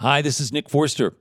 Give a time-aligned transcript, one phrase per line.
[0.00, 1.16] Hi, this is Nick Forster.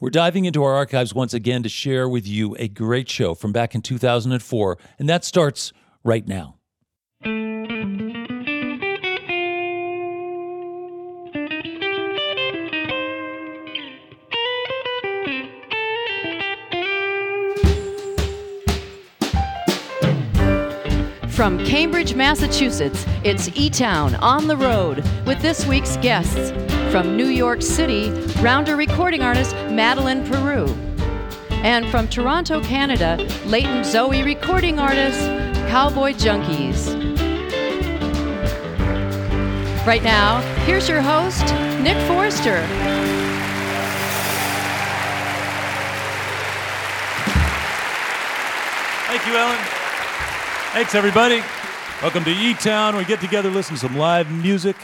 [0.00, 3.52] We're diving into our archives once again to share with you a great show from
[3.52, 6.56] back in 2004, and that starts right now.
[21.30, 26.75] From Cambridge, Massachusetts, it's E Town on the road with this week's guests.
[26.96, 28.08] From New York City,
[28.40, 30.74] rounder recording artist Madeleine Peyroux.
[31.62, 35.20] And from Toronto, Canada, Latent Zoe recording artist
[35.68, 36.96] Cowboy Junkies.
[39.86, 41.44] Right now, here's your host,
[41.82, 42.62] Nick Forster.
[49.04, 49.58] Thank you, Helen.
[50.72, 51.42] Thanks, everybody.
[52.00, 52.96] Welcome to E Town.
[52.96, 54.76] We get together, listen to some live music.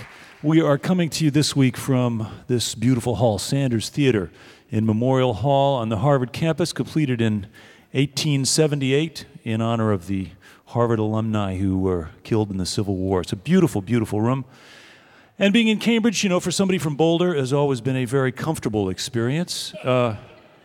[0.44, 4.28] We are coming to you this week from this beautiful hall, Sanders Theater
[4.70, 7.46] in Memorial Hall on the Harvard campus, completed in
[7.92, 10.30] 1878 in honor of the
[10.66, 13.20] Harvard alumni who were killed in the Civil War.
[13.20, 14.44] It's a beautiful, beautiful room.
[15.38, 18.32] And being in Cambridge, you know, for somebody from Boulder, has always been a very
[18.32, 19.72] comfortable experience.
[19.84, 20.16] Uh,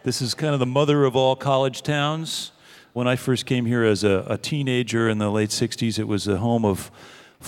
[0.01, 2.51] this is kind of the mother of all college towns.
[2.93, 6.23] When I first came here as a, a teenager in the late 60s, it was
[6.23, 6.89] the home of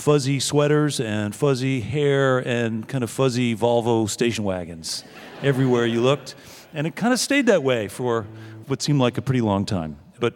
[0.00, 5.04] fuzzy sweaters and fuzzy hair and kind of fuzzy Volvo station wagons
[5.42, 6.34] everywhere you looked.
[6.72, 8.26] And it kind of stayed that way for
[8.66, 9.98] what seemed like a pretty long time.
[10.18, 10.34] But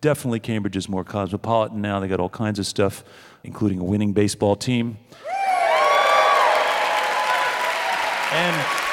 [0.00, 2.00] definitely Cambridge is more cosmopolitan now.
[2.00, 3.04] They got all kinds of stuff,
[3.44, 4.98] including a winning baseball team.
[8.32, 8.87] And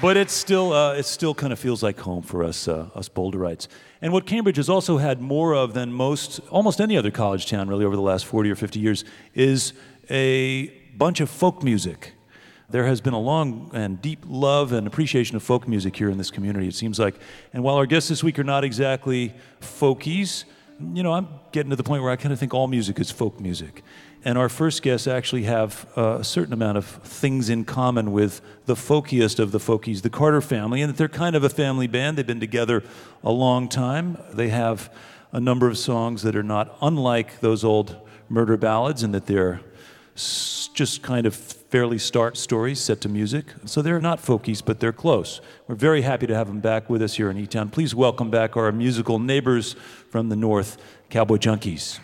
[0.00, 3.08] but it still uh, it still kind of feels like home for us uh, us
[3.08, 3.68] Boulderites.
[4.02, 7.68] And what Cambridge has also had more of than most almost any other college town
[7.68, 9.72] really over the last 40 or 50 years is
[10.10, 12.12] a bunch of folk music.
[12.68, 16.18] There has been a long and deep love and appreciation of folk music here in
[16.18, 17.14] this community, it seems like.
[17.52, 20.44] And while our guests this week are not exactly folkies,
[20.92, 23.10] you know, I'm getting to the point where I kind of think all music is
[23.10, 23.82] folk music.
[24.26, 28.40] And our first guests actually have uh, a certain amount of things in common with
[28.64, 31.86] the folkiest of the folkies, the Carter family, and that they're kind of a family
[31.86, 32.18] band.
[32.18, 32.82] They've been together
[33.22, 34.18] a long time.
[34.32, 34.92] They have
[35.30, 37.94] a number of songs that are not unlike those old
[38.28, 39.60] murder ballads, and that they're
[40.16, 43.46] just kind of fairly start stories set to music.
[43.64, 45.40] So they're not folkies, but they're close.
[45.68, 47.68] We're very happy to have them back with us here in E-Town.
[47.68, 49.76] Please welcome back our musical neighbors
[50.10, 50.78] from the north,
[51.10, 52.00] Cowboy Junkies.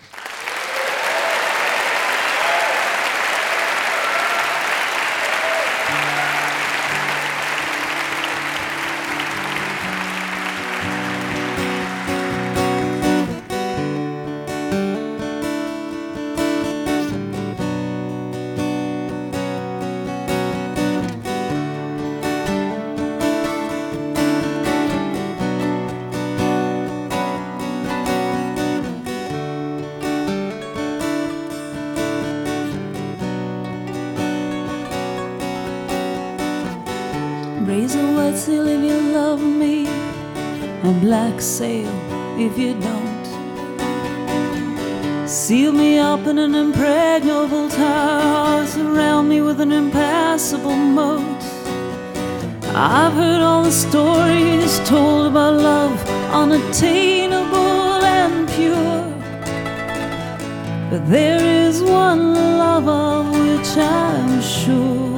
[61.43, 65.11] There is one love of which I'm sure.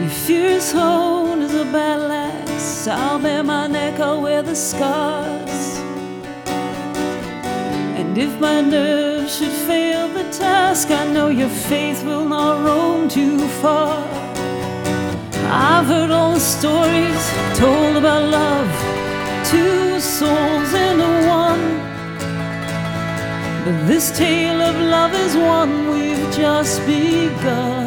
[0.00, 2.86] Your fierce hold is a battle axe.
[2.86, 5.45] I'll bear my neck, I'll wear the scars.
[8.16, 13.10] And if my nerves should fail the task, I know your faith will not roam
[13.10, 14.02] too far.
[15.50, 17.24] I've heard all the stories
[17.58, 18.70] told about love,
[19.44, 21.64] two souls into one.
[23.66, 27.85] But this tale of love is one we've just begun.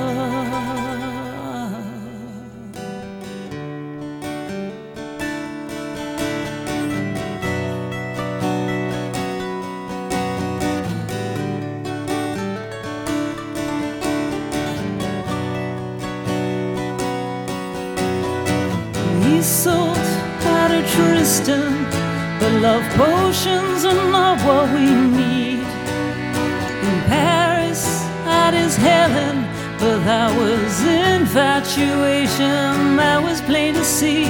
[31.69, 32.97] Infatuation.
[32.97, 34.25] That was plain to see.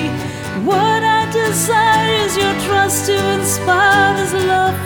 [0.65, 4.78] What I desire is your trust to inspire this love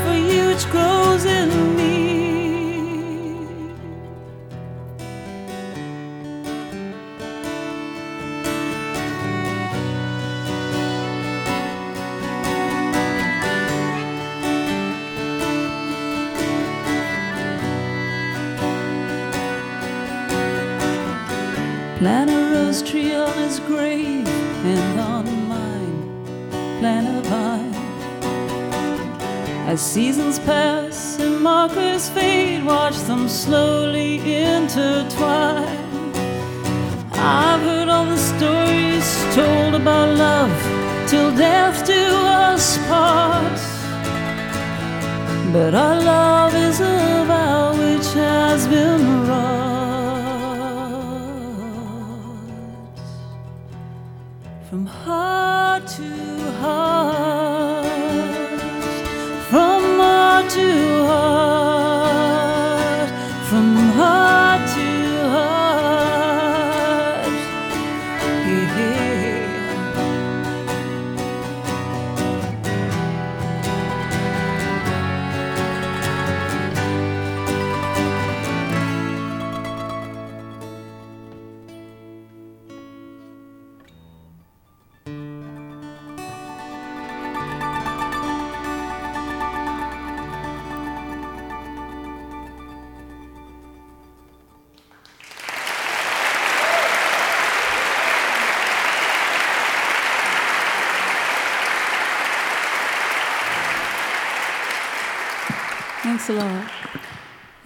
[21.98, 27.74] Plant a rose tree on his grave and on mine, plant a vine.
[29.68, 35.84] As seasons pass and markers fade, watch them slowly intertwine.
[37.13, 43.60] I've heard all the stories told about love till death do us part.
[45.54, 49.62] But our love is a vow which has been wrought.
[56.63, 56.93] Heart,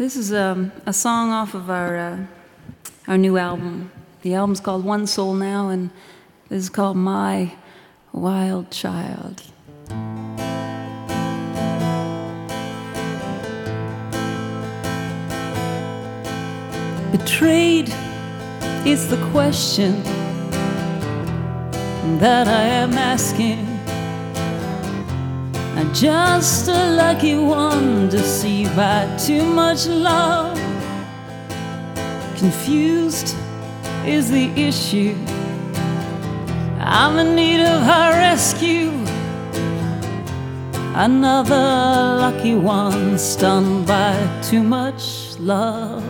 [0.07, 2.17] This is um, a song off of our uh,
[3.09, 3.91] our new album.
[4.21, 5.89] The album's called One Soul Now, and
[6.47, 7.53] this is called My
[8.13, 9.43] Wild Child.
[17.11, 17.93] Betrayed
[18.85, 20.01] is the question
[22.19, 23.66] that I am asking.
[25.77, 30.57] I'm just a lucky one deceived by too much love.
[32.35, 33.35] Confused
[34.03, 35.15] is the issue.
[36.79, 38.89] I'm in need of her rescue.
[40.95, 41.53] Another
[42.23, 46.03] lucky one stunned by too much love.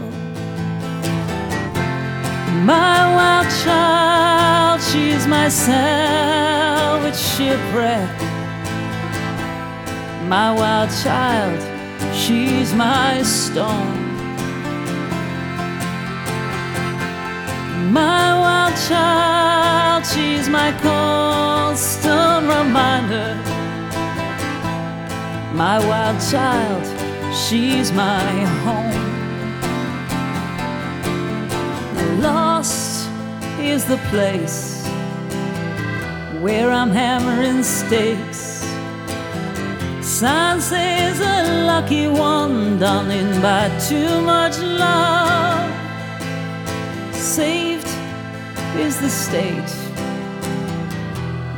[2.64, 8.27] My wild child, she's my salvage shipwreck
[10.28, 11.58] my wild child,
[12.14, 13.96] she's my stone.
[17.94, 23.36] My wild child, she's my constant reminder.
[25.54, 26.84] My wild child,
[27.34, 28.30] she's my
[28.66, 29.06] home.
[32.22, 33.10] Lost
[33.62, 34.86] is the place
[36.42, 38.37] where I'm hammering stakes.
[40.20, 45.72] Sign is a lucky one done in by too much love.
[47.14, 47.88] Saved
[48.76, 49.72] is the state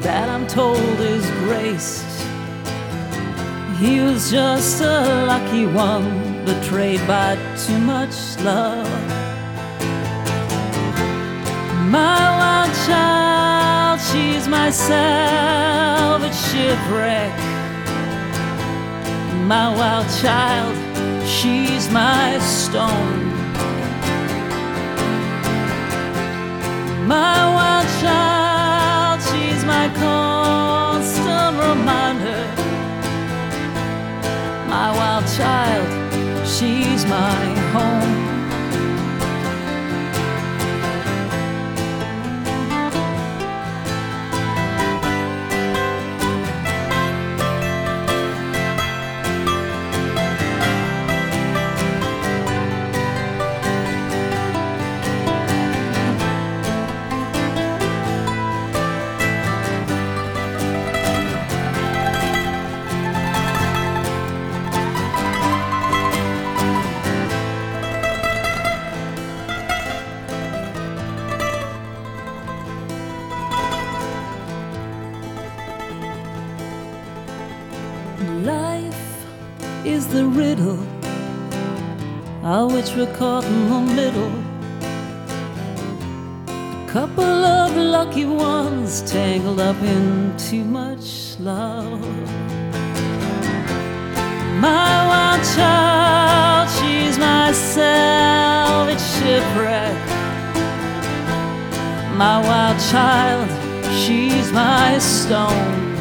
[0.01, 2.03] that I'm told is graced.
[3.77, 8.89] He was just a lucky one, betrayed by too much love.
[11.89, 17.48] My wild child, she's my salvage shipwreck
[19.49, 20.75] my wild child,
[21.27, 23.33] she's my stone.
[27.07, 32.45] My wild child, she's my constant reminder.
[34.69, 37.98] My wild child, she's my home.
[82.99, 84.33] Were caught in the middle.
[86.49, 92.01] A couple of lucky ones tangled up in too much love.
[94.59, 99.99] My wild child, she's my salvage shipwreck.
[102.17, 103.47] My wild child,
[104.01, 105.95] she's my stone.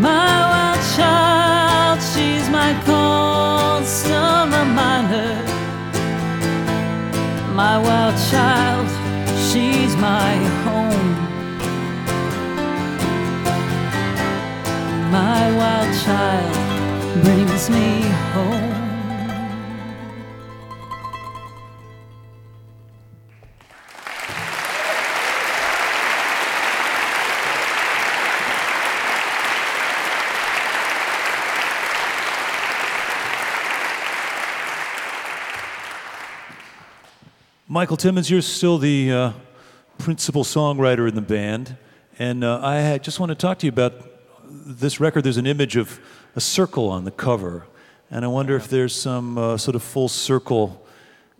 [0.00, 0.49] My
[2.72, 5.34] my constant reminder.
[7.54, 8.88] My wild child,
[9.48, 10.34] she's my
[10.64, 11.10] home.
[15.10, 16.54] My wild child
[17.24, 18.19] brings me
[37.80, 39.32] Michael Timmins, you're still the uh,
[39.96, 41.78] principal songwriter in the band,
[42.18, 43.94] and uh, I just want to talk to you about
[44.50, 45.24] this record.
[45.24, 45.98] There's an image of
[46.36, 47.66] a circle on the cover,
[48.10, 50.86] and I wonder if there's some uh, sort of full circle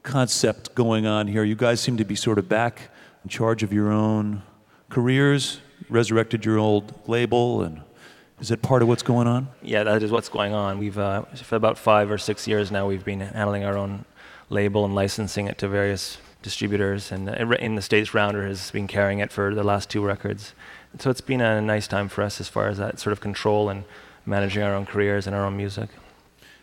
[0.02, 1.44] concept going on here.
[1.44, 2.88] You guys seem to be sort of back
[3.23, 4.42] in charge of your own
[4.88, 7.82] careers, resurrected your old label, and
[8.40, 9.49] is that part of what's going on?
[9.61, 10.78] Yeah, that is what's going on.
[10.78, 14.06] We've uh, for about five or six years now, we've been handling our own
[14.49, 19.18] label and licensing it to various distributors, and in the states, Rounder has been carrying
[19.18, 20.52] it for the last two records.
[20.99, 23.68] So it's been a nice time for us as far as that sort of control
[23.68, 23.85] and
[24.26, 25.88] managing our own careers and our own music.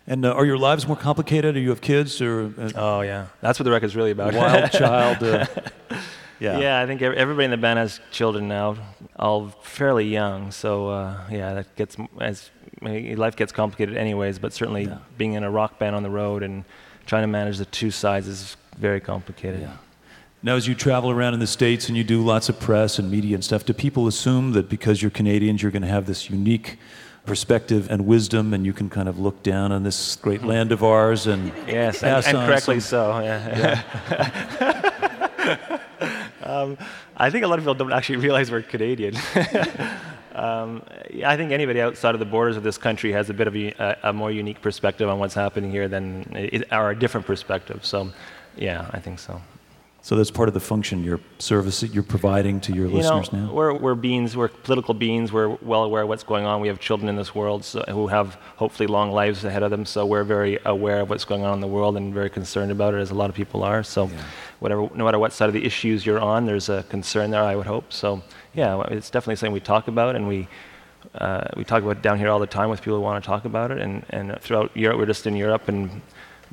[0.06, 1.56] And uh, are your lives more complicated?
[1.56, 4.34] Do you have kids or uh, Oh yeah, that's what the record's really about.
[4.34, 5.22] wild child?
[5.24, 5.46] Uh,
[6.40, 6.60] yeah.
[6.60, 8.78] Yeah, I think everybody in the band has children now,
[9.18, 10.52] all fairly young.
[10.52, 12.50] So uh, yeah, that gets as
[12.82, 14.40] life gets complicated anyways.
[14.40, 15.00] But certainly Yeah.
[15.18, 16.64] being in a rock band on the road and
[17.06, 19.62] trying to manage the two sides is very complicated.
[19.62, 19.78] Yeah.
[20.44, 23.10] Now, as you travel around in the States and you do lots of press and
[23.10, 26.30] media and stuff, do people assume that because you're Canadians, you're going to have this
[26.30, 26.78] unique
[27.26, 30.84] perspective and wisdom and you can kind of look down on this great land of
[30.84, 33.20] ours and Yes, and, and correctly some- so.
[33.20, 33.84] Yeah.
[36.44, 36.78] um,
[37.18, 39.16] I think a lot of people don't actually realize we're Canadian.
[40.36, 40.84] um,
[41.26, 43.98] I think anybody outside of the borders of this country has a bit of a,
[44.04, 47.86] a, more unique perspective on what's happening here than, or a different perspective.
[47.86, 48.12] So,
[48.58, 49.42] yeah, I think so.
[50.08, 53.18] So that's part of the function, your service that you're providing to your You know,
[53.18, 53.52] listeners now?
[53.52, 56.62] we're, we're beings, we're political beings, we're well aware of what's going on.
[56.62, 59.86] We have children in this world so, who have hopefully long lives ahead of them,
[59.86, 62.94] so we're very aware of what's going on in the world and very concerned about
[62.94, 63.84] it, as a lot of people are.
[63.84, 64.10] So,
[64.60, 67.58] whatever, no matter what side of the issues you're on, there's a concern there, I
[67.58, 67.92] would hope.
[67.92, 68.24] So,
[68.54, 70.48] yeah, it's definitely something we talk about, and we,
[71.16, 73.28] uh, we talk about it down here all the time with people who want to
[73.28, 73.80] talk about it.
[73.80, 76.02] And, and throughout Europe, we're just in Europe, and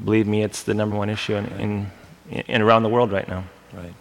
[0.03, 1.91] believe me, it's the number one issue in,
[2.31, 3.45] in, in around the world right now.
[3.73, 3.95] Right.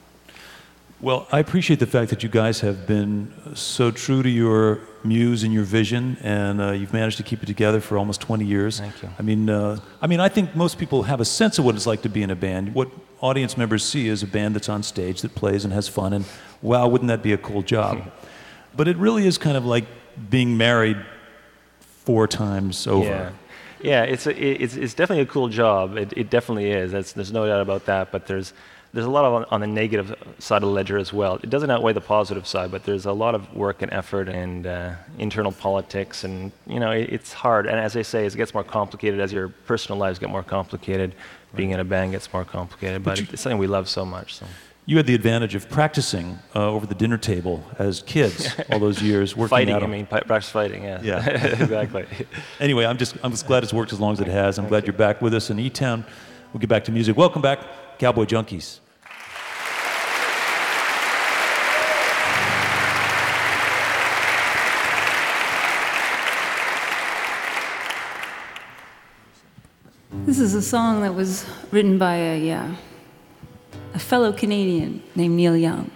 [1.04, 5.44] Well, I appreciate the fact that you guys have been so true to your muse
[5.44, 8.80] and your vision, and uh, you've managed to keep it together for almost 20 years.
[8.80, 9.10] Thank you.
[9.20, 11.86] I mean, uh, I mean, I think most people have a sense of what it's
[11.86, 12.74] like to be in a band.
[12.74, 16.14] What audience members see is a band that's on stage that plays and has fun,
[16.14, 16.24] and
[16.62, 18.10] wow, wouldn't that be a cool job?
[18.78, 19.84] but it really is kind of like
[20.30, 20.98] being married
[21.82, 23.06] four times over.
[23.06, 23.32] Yeah,
[23.84, 25.98] yeah, it's, a, it's, it's definitely a cool job.
[25.98, 26.92] It, it definitely is.
[26.92, 28.12] That's, there's no doubt about that.
[28.12, 28.54] But there's,
[28.94, 31.36] there's a lot of on, on the negative side of the ledger as well.
[31.44, 34.66] It doesn't outweigh the positive side, but there's a lot of work and effort and
[34.68, 37.66] uh, internal politics, and you know, it, it's hard.
[37.66, 40.44] And as I say, as it gets more complicated, as your personal lives get more
[40.44, 41.14] complicated,
[41.56, 43.04] being in a band gets more complicated.
[43.04, 44.36] But, you- it's something we love so much.
[44.36, 44.46] So.
[44.86, 49.02] You had the advantage of practicing uh, over the dinner table as kids all those
[49.02, 51.00] years, working Fighting, out I mean, practice fighting, yeah.
[51.02, 51.26] Yeah.
[51.30, 52.06] exactly.
[52.60, 54.58] Anyway, I'm just I'm just glad it's worked as long as it has.
[54.58, 56.06] I'm glad you're back with us in E Town.
[56.52, 57.18] We'll get back to music.
[57.18, 57.60] Welcome back,
[57.98, 58.80] Cowboy Junkies.
[70.26, 72.76] This is a song that was written by a, uh,
[73.94, 75.92] a fellow Canadian named Neil Young.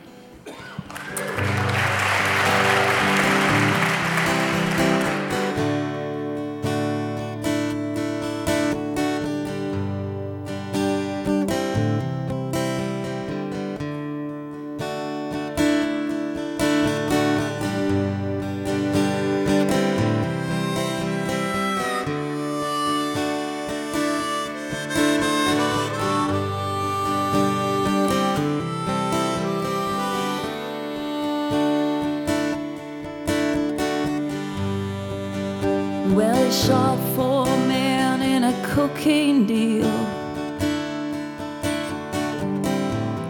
[36.47, 39.93] He shot four men in a cocaine deal.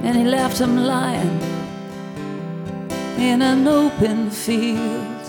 [0.05, 1.41] And he left him lying
[3.17, 5.25] in an open field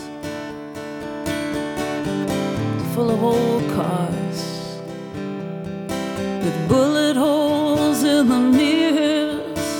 [2.93, 4.41] full of old cars
[6.45, 9.71] with bullet holes in the mirrors.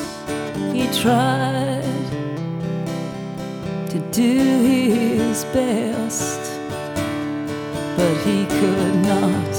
[0.73, 1.85] He tried
[3.91, 5.88] to do his best,
[8.61, 9.55] could not.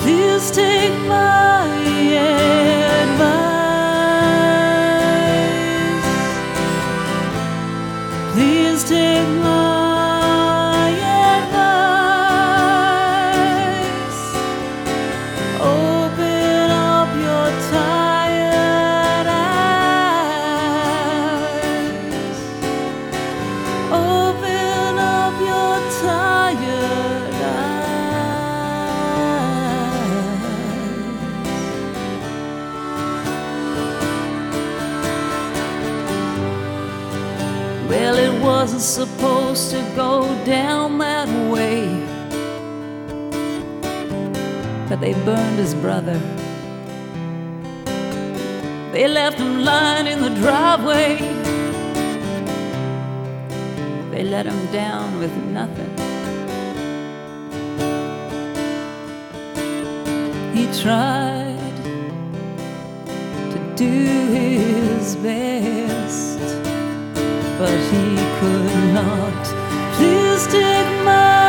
[0.00, 1.68] Please take my
[2.12, 2.55] advice.
[45.06, 46.18] They burned his brother.
[48.92, 51.18] They left him lying in the driveway.
[54.10, 55.92] They let him down with nothing.
[60.56, 61.76] He tried
[63.52, 63.94] to do
[64.40, 66.40] his best,
[67.60, 68.06] but he
[68.38, 69.42] could not.
[69.98, 71.45] Please take my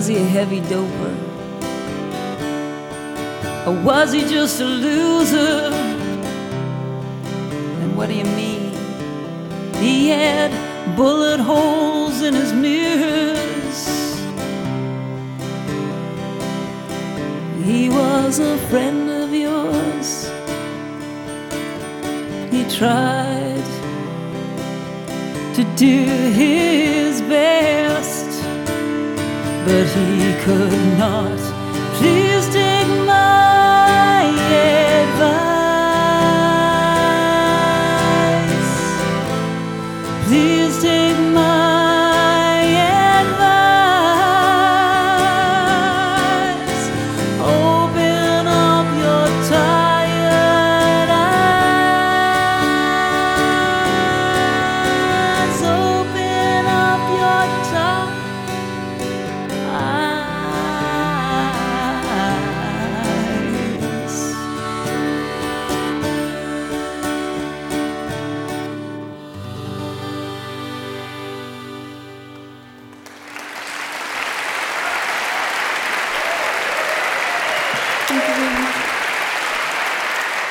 [0.00, 1.14] was he a heavy doper?
[3.66, 5.70] Or was he just a loser?
[7.82, 8.72] And what do you mean?
[9.74, 10.50] He had
[10.96, 13.80] bullet holes in his mirrors.
[17.62, 20.30] He was a friend of yours.
[22.50, 23.68] He tried
[25.56, 25.96] to do
[26.40, 27.79] his best,
[29.70, 31.39] but he could not.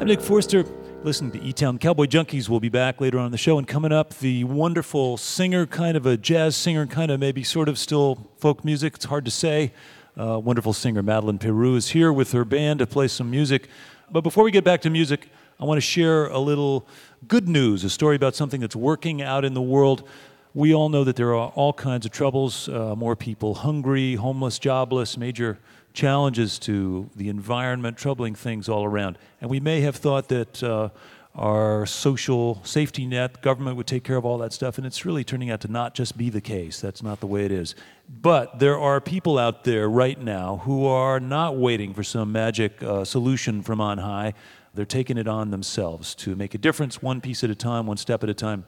[0.00, 0.64] I'm Nick Forster.
[1.02, 2.48] Listening to E Town Cowboy Junkies.
[2.48, 3.58] We'll be back later on the show.
[3.58, 7.68] And coming up, the wonderful singer, kind of a jazz singer, kind of maybe sort
[7.68, 8.94] of still folk music.
[8.94, 9.74] It's hard to say.
[10.18, 13.68] Uh, wonderful singer Madeleine Peyroux is here with her band to play some music.
[14.10, 15.28] But before we get back to music,
[15.60, 16.88] I want to share a little
[17.28, 20.08] good news, a story about something that's working out in the world.
[20.54, 24.58] We all know that there are all kinds of troubles, uh, more people hungry, homeless,
[24.58, 25.58] jobless, major
[25.92, 29.18] challenges to the environment, troubling things all around.
[29.40, 30.90] And we may have thought that uh,
[31.34, 35.22] our social safety net, government would take care of all that stuff, and it's really
[35.22, 36.80] turning out to not just be the case.
[36.80, 37.74] That's not the way it is.
[38.08, 42.82] But there are people out there right now who are not waiting for some magic
[42.82, 44.34] uh, solution from on high.
[44.74, 47.96] They're taking it on themselves to make a difference one piece at a time, one
[47.96, 48.64] step at a time.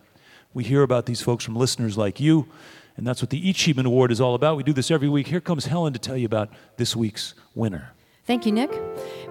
[0.54, 2.48] We hear about these folks from listeners like you.
[2.96, 4.57] And that's what the eChievement Award is all about.
[4.57, 5.28] We do this every week.
[5.28, 7.92] Here comes Helen to tell you about this week's winner.
[8.24, 8.70] Thank you, Nick.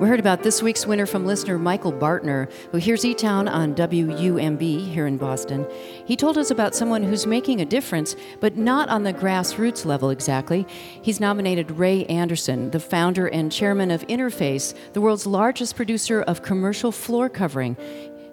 [0.01, 3.73] We heard about this week's winner from listener Michael Bartner, who hears E Town on
[3.73, 5.65] WUMB here in Boston.
[6.05, 10.09] He told us about someone who's making a difference, but not on the grassroots level
[10.09, 10.67] exactly.
[11.01, 16.41] He's nominated Ray Anderson, the founder and chairman of Interface, the world's largest producer of
[16.41, 17.77] commercial floor covering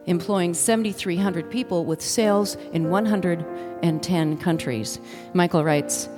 [0.09, 4.99] employing 7,300 people with sales in 110 countries.
[5.35, 6.09] Michael writes,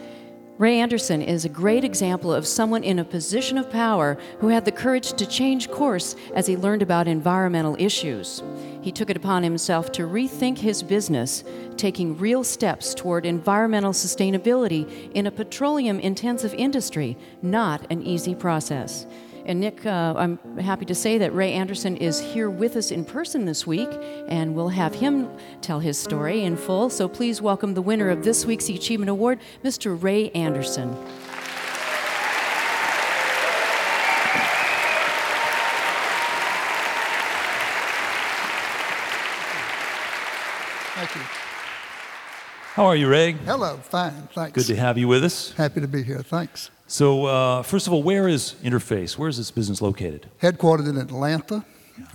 [0.60, 4.66] Ray Anderson is a great example of someone in a position of power who had
[4.66, 8.42] the courage to change course as he learned about environmental issues.
[8.82, 11.44] He took it upon himself to rethink his business,
[11.78, 19.06] taking real steps toward environmental sustainability in a petroleum intensive industry, not an easy process.
[19.50, 23.04] And Nick, uh, I'm happy to say that Ray Anderson is here with us in
[23.04, 23.88] person this week,
[24.28, 25.28] and we'll have him
[25.60, 26.88] tell his story in full.
[26.88, 30.00] So please welcome the winner of this week's eChievement Award, Mr.
[30.00, 30.94] Ray Anderson.
[40.94, 41.22] Thank you.
[42.74, 43.32] How are you, Ray?
[43.32, 44.52] Hello, fine, thanks.
[44.52, 45.50] Good to have you with us.
[45.54, 46.70] Happy to be here, thanks.
[46.90, 49.16] So, uh, first of all, where is Interface?
[49.16, 50.28] Where is this business located?
[50.42, 51.64] Headquartered in Atlanta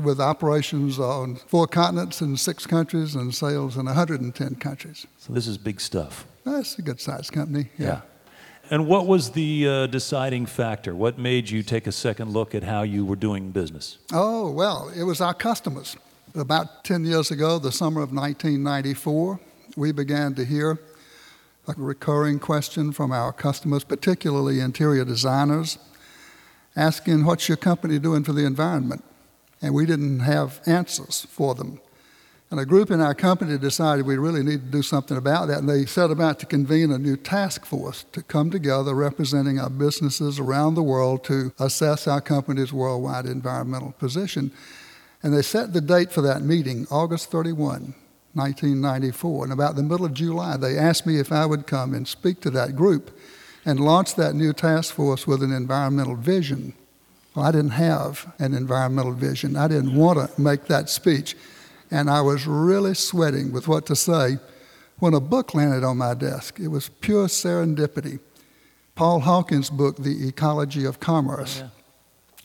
[0.03, 5.07] with operations on four continents in six countries and sales in 110 countries.
[5.17, 6.25] So, this is big stuff.
[6.43, 7.69] That's a good sized company.
[7.77, 8.01] Yeah.
[8.69, 10.93] And what was the uh, deciding factor?
[10.93, 13.97] What made you take a second look at how you were doing business?
[14.11, 15.95] Oh, well, it was our customers.
[16.35, 19.39] About 10 years ago, the summer of 1994,
[19.77, 20.79] we began to hear
[21.67, 25.77] a recurring question from our customers, particularly interior designers,
[26.75, 29.03] asking, What's your company doing for the environment?
[29.61, 31.79] And we didn't have answers for them.
[32.51, 35.57] And a group in our company decided we really need to do something about that.
[35.57, 39.69] And they set about to convene a new task force to come together representing our
[39.69, 44.51] businesses around the world to assess our company's worldwide environmental position.
[45.23, 47.95] And they set the date for that meeting, August 31,
[48.35, 49.45] 1994.
[49.45, 52.41] And about the middle of July, they asked me if I would come and speak
[52.41, 53.17] to that group
[53.65, 56.73] and launch that new task force with an environmental vision.
[57.33, 59.55] Well, I didn't have an environmental vision.
[59.55, 61.35] I didn't want to make that speech.
[61.91, 64.37] And I was really sweating with what to say
[64.99, 66.59] when a book landed on my desk.
[66.59, 68.19] It was pure serendipity.
[68.95, 71.61] Paul Hawken's book, The Ecology of Commerce.
[71.61, 71.69] Oh,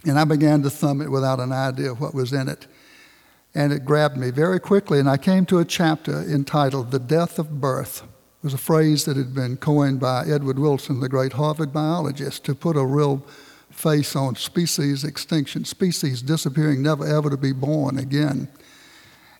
[0.04, 0.10] yeah.
[0.10, 2.66] And I began to thumb it without an idea what was in it.
[3.54, 7.38] And it grabbed me very quickly, and I came to a chapter entitled The Death
[7.38, 8.02] of Birth.
[8.02, 12.44] It was a phrase that had been coined by Edward Wilson, the great Harvard biologist,
[12.44, 13.26] to put a real
[13.70, 18.48] face on species extinction, species disappearing, never ever to be born again.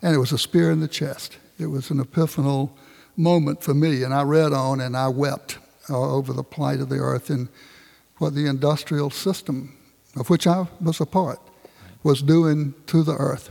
[0.03, 1.38] And it was a spear in the chest.
[1.59, 2.70] It was an epiphanal
[3.16, 6.88] moment for me, and I read on and I wept uh, over the plight of
[6.88, 7.49] the earth and
[8.18, 9.77] what the industrial system,
[10.16, 11.40] of which I was a part,
[12.03, 13.51] was doing to the earth.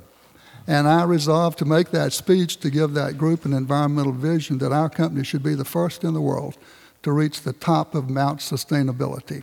[0.69, 4.71] And I resolved to make that speech to give that group an environmental vision that
[4.71, 6.59] our company should be the first in the world
[7.01, 9.41] to reach the top of Mount Sustainability.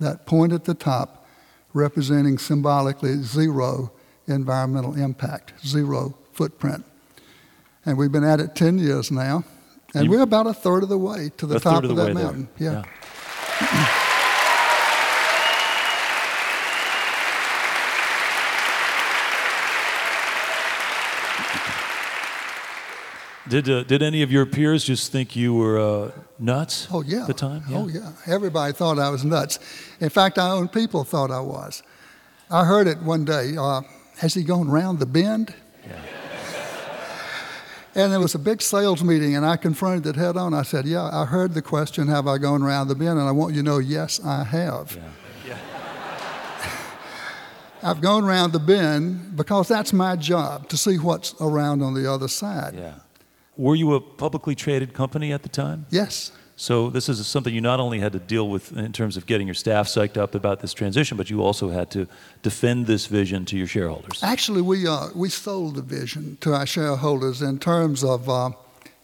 [0.00, 1.26] That point at the top
[1.74, 3.92] representing symbolically zero
[4.26, 6.82] environmental impact, zero footprint.
[7.84, 9.44] And we've been at it 10 years now,
[9.94, 12.14] and you, we're about a third of the way to the top of, of that
[12.14, 12.48] mountain.
[12.56, 12.72] There.
[12.72, 12.84] Yeah.
[13.60, 13.98] yeah.
[23.48, 27.22] Did, uh, did any of your peers just think you were uh, nuts oh, yeah.
[27.22, 27.62] at the time?
[27.68, 27.76] Yeah.
[27.76, 28.12] Oh, yeah.
[28.26, 29.58] Everybody thought I was nuts.
[30.00, 31.82] In fact, our own people thought I was.
[32.50, 33.54] I heard it one day.
[33.58, 33.82] Uh,
[34.18, 35.54] has he gone round the bend?
[35.86, 36.00] Yeah.
[37.94, 40.54] and there was a big sales meeting, and I confronted it head on.
[40.54, 43.18] I said, Yeah, I heard the question, Have I gone round the bend?
[43.18, 44.96] And I want you to know, yes, I have.
[44.96, 45.58] Yeah.
[47.84, 52.10] I've gone around the bend because that's my job to see what's around on the
[52.10, 52.72] other side.
[52.74, 52.94] Yeah.
[53.56, 55.86] Were you a publicly traded company at the time?
[55.90, 56.32] Yes.
[56.56, 59.46] So this is something you not only had to deal with in terms of getting
[59.46, 62.06] your staff psyched up about this transition, but you also had to
[62.42, 64.22] defend this vision to your shareholders.
[64.22, 68.50] Actually, we uh, we sold the vision to our shareholders in terms of uh,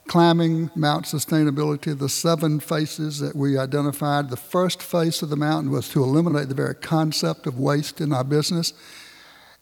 [0.06, 1.98] climbing Mount Sustainability.
[1.98, 4.30] The seven faces that we identified.
[4.30, 8.12] The first face of the mountain was to eliminate the very concept of waste in
[8.12, 8.72] our business,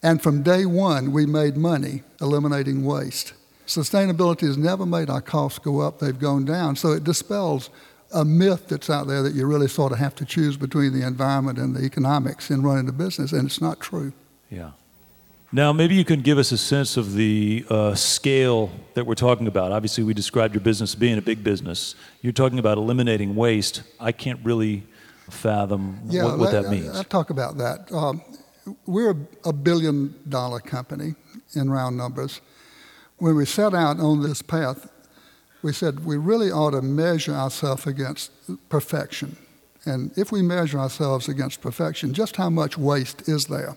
[0.03, 3.33] and from day one, we made money eliminating waste.
[3.69, 6.75] Sustainability has never made our costs go up, they've gone down.
[6.75, 7.69] So it dispels
[8.15, 11.07] a myth that's out there that you really sort of have to choose between the
[11.07, 14.15] environment and the economics in running the business, and it's not true.
[14.49, 14.71] Yeah.
[15.53, 19.47] Now, maybe you can give us a sense of the uh, scale that we're talking
[19.47, 19.71] about.
[19.71, 21.95] Obviously, we described your business being a big business.
[22.23, 23.83] You're talking about eliminating waste.
[24.01, 24.85] I can't really
[25.29, 26.89] fathom yeah, what, what let, that means.
[26.97, 27.93] I'll talk about that.
[27.93, 28.23] Um,
[28.87, 31.15] we're a, a billion dollar company
[31.55, 32.41] in round numbers
[33.19, 34.91] when we set out on this path,
[35.63, 38.31] we said we really ought to measure ourselves against
[38.69, 39.37] perfection.
[39.85, 43.77] And if we measure ourselves against perfection, just how much waste is there?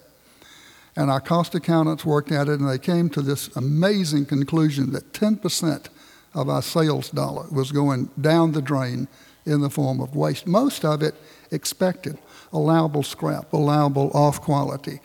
[0.96, 5.14] And our cost accountants worked at it, and they came to this amazing conclusion that
[5.14, 5.88] 10%
[6.34, 9.08] of our sales dollar was going down the drain
[9.46, 10.46] in the form of waste.
[10.48, 11.16] Most of it
[11.52, 12.18] expected,
[12.54, 15.00] allowable scrap, allowable off quality.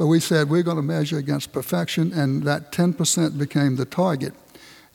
[0.00, 4.32] But we said we're going to measure against perfection, and that 10% became the target.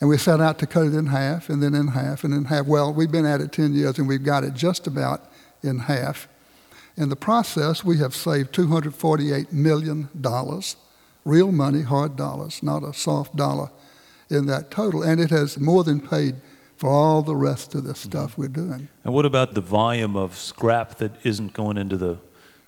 [0.01, 2.45] And we set out to cut it in half, and then in half, and in
[2.45, 2.65] half.
[2.65, 5.29] Well, we've been at it 10 years, and we've got it just about
[5.61, 6.27] in half.
[6.97, 10.09] In the process, we have saved $248 million,
[11.23, 13.69] real money, hard dollars, not a soft dollar
[14.31, 15.03] in that total.
[15.03, 16.37] And it has more than paid
[16.77, 18.41] for all the rest of the stuff mm-hmm.
[18.41, 18.89] we're doing.
[19.03, 22.17] And what about the volume of scrap that isn't going into the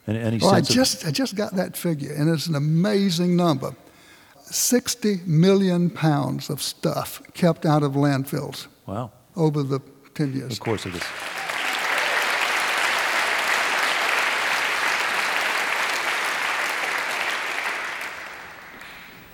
[0.07, 2.55] any, any well, I sense of- just, I just got that figure, and it's an
[2.55, 3.75] amazing number.
[4.43, 9.11] 60 million pounds of stuff kept out of landfills wow.
[9.35, 9.81] over the
[10.15, 10.53] 10 years.
[10.53, 11.03] Of course it is.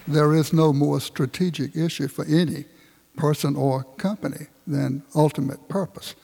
[0.08, 2.66] There is no more strategic issue for any
[3.16, 6.16] person or company than ultimate purpose.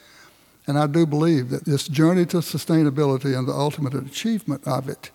[0.70, 5.10] And I do believe that this journey to sustainability and the ultimate achievement of it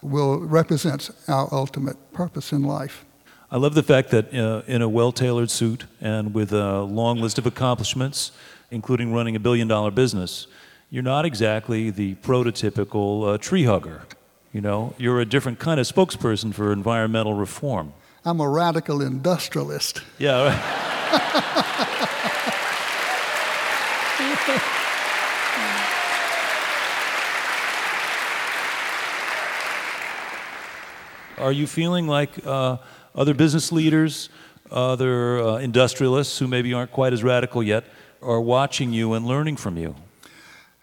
[0.00, 3.04] will represent our ultimate purpose in life.
[3.50, 7.20] I love the fact that uh, in a well tailored suit and with a long
[7.20, 8.32] list of accomplishments,
[8.70, 10.46] including running a billion dollar business,
[10.88, 14.00] you're not exactly the prototypical uh, tree hugger.
[14.54, 17.92] You know, you're a different kind of spokesperson for environmental reform.
[18.24, 20.00] I'm a radical industrialist.
[20.18, 20.56] Yeah,
[21.12, 21.42] right.
[31.46, 32.78] Are you feeling like uh,
[33.14, 34.30] other business leaders,
[34.68, 37.84] other uh, industrialists who maybe aren't quite as radical yet,
[38.20, 39.94] are watching you and learning from you?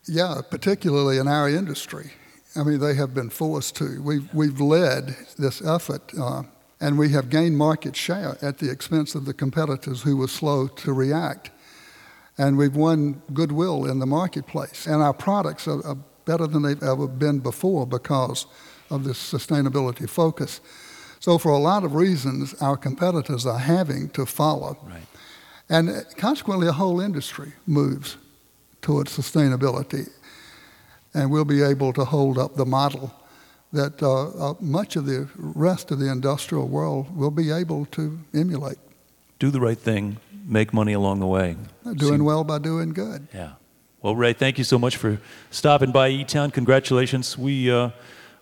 [0.07, 2.13] Yeah, particularly in our industry.
[2.55, 4.01] I mean, they have been forced to.
[4.01, 6.43] We've, we've led this effort, uh,
[6.79, 10.67] and we have gained market share at the expense of the competitors who were slow
[10.67, 11.51] to react.
[12.37, 14.87] And we've won goodwill in the marketplace.
[14.87, 18.45] And our products are, are better than they've ever been before because
[18.93, 20.61] of this sustainability focus.
[21.19, 24.77] So, for a lot of reasons, our competitors are having to follow.
[24.83, 25.07] Right.
[25.69, 28.17] And consequently, a whole industry moves
[28.81, 30.09] towards sustainability.
[31.13, 33.13] And we'll be able to hold up the model
[33.71, 38.19] that uh, uh, much of the rest of the industrial world will be able to
[38.33, 38.77] emulate.
[39.39, 41.55] Do the right thing, make money along the way.
[41.83, 43.27] Doing See- well by doing good.
[43.33, 43.53] Yeah.
[44.01, 45.17] Well, Ray, thank you so much for
[45.49, 46.51] stopping by E Town.
[46.51, 47.37] Congratulations.
[47.37, 47.91] We uh,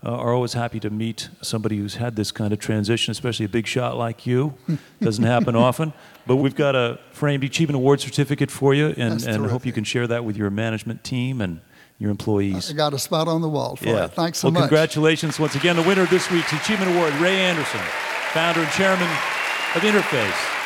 [0.04, 3.50] uh, are always happy to meet somebody who's had this kind of transition, especially a
[3.50, 4.56] big shot like you.
[5.02, 5.94] Doesn't happen often.
[6.26, 9.84] But we've got a framed eChievement Award certificate for you, and, and hope you can
[9.84, 11.62] share that with your management team and
[12.00, 12.72] your employees.
[12.72, 14.06] I got a spot on the wall for yeah.
[14.06, 14.14] it.
[14.14, 14.62] Thanks so well, much.
[14.62, 15.76] congratulations once again.
[15.76, 17.82] The winner of this week's eChievement Award, Ray Anderson,
[18.34, 19.08] founder and chairman
[19.76, 20.61] of Interface.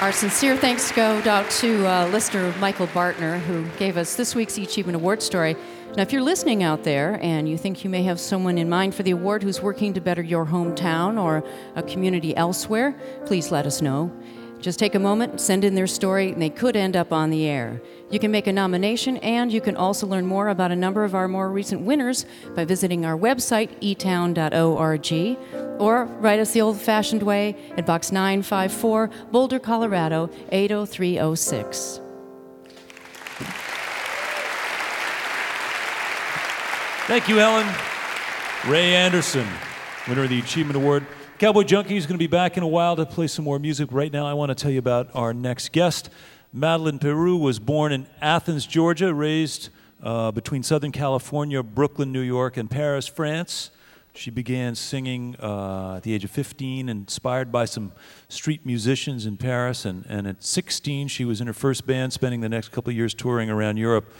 [0.00, 4.58] Our sincere thanks go out to uh, listener Michael Bartner, who gave us this week's
[4.58, 5.56] eChievement Award story.
[5.96, 8.94] Now, if you're listening out there and you think you may have someone in mind
[8.94, 11.42] for the award who's working to better your hometown or
[11.76, 14.12] a community elsewhere, please let us know.
[14.60, 17.46] Just take a moment, send in their story, and they could end up on the
[17.46, 17.80] air.
[18.10, 21.14] You can make a nomination, and you can also learn more about a number of
[21.14, 25.38] our more recent winners by visiting our website, etown.org,
[25.80, 32.00] or write us the old fashioned way at Box 954, Boulder, Colorado 80306.
[37.06, 37.66] Thank you, Helen.
[38.66, 39.46] Ray Anderson,
[40.08, 41.06] winner of the eChievement Award.
[41.38, 43.90] Cowboy Junkie is going to be back in a while to play some more music.
[43.92, 46.08] Right now, I want to tell you about our next guest.
[46.50, 49.68] Madeleine Peyroux was born in Athens, Georgia, raised
[50.02, 53.70] uh, between Southern California, Brooklyn, New York, and Paris, France.
[54.14, 57.92] She began singing uh, at the age of 15, inspired by some
[58.30, 59.84] street musicians in Paris.
[59.84, 62.96] And, and at 16, she was in her first band, spending the next couple of
[62.96, 64.10] years touring around Europe.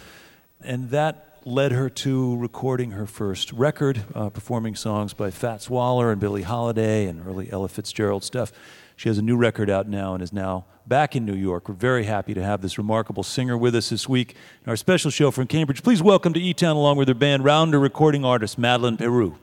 [0.61, 6.11] And that led her to recording her first record, uh, performing songs by Fats Waller
[6.11, 8.51] and Billie Holiday and early Ella Fitzgerald stuff.
[8.97, 11.69] She has a new record out now and is now back in New York.
[11.69, 15.13] We're very happy to have this remarkable singer with us this week in our special
[15.13, 15.85] show from Cambridge.
[15.85, 19.37] Please welcome to E Town, along with her band, Rounder recording artist Madeleine Peyroux.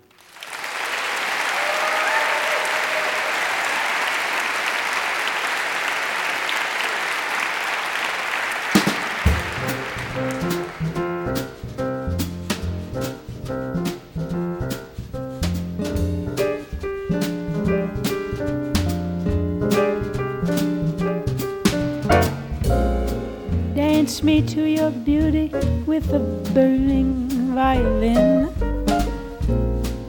[24.34, 25.48] Me to your beauty
[25.86, 26.18] with a
[26.56, 28.50] burning violin.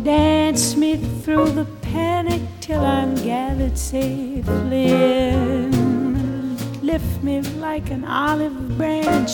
[0.03, 6.57] Dance me through the panic till I'm gathered safely in.
[6.81, 9.33] Lift me like an olive branch,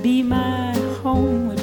[0.00, 0.72] be my
[1.02, 1.53] homeward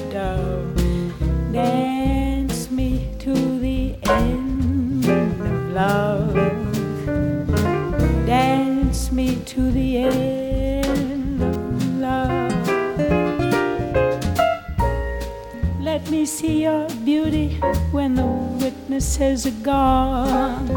[16.22, 17.60] Let see your beauty
[17.92, 18.28] when the
[18.62, 20.68] witnesses are gone.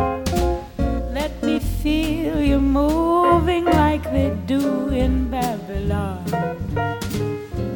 [1.13, 6.25] Let me feel you moving like they do in Babylon.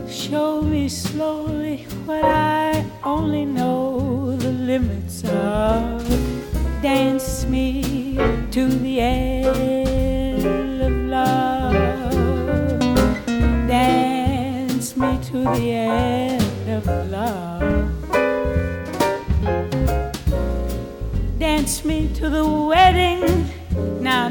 [0.08, 6.08] Show me slowly what I only know the limits of.
[6.80, 8.16] Dance me
[8.50, 9.37] to the end